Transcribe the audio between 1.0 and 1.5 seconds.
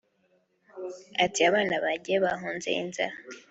Ati